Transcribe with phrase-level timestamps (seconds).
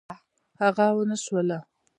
[0.61, 1.59] هغه ونشوله.